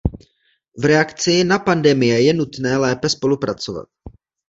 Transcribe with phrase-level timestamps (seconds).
[0.77, 3.85] V reakci na pandemie je nutné lépe spolupracovat.